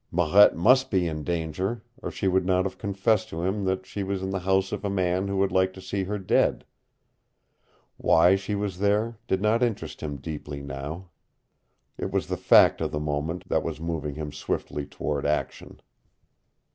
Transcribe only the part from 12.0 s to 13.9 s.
was the fact of the moment that was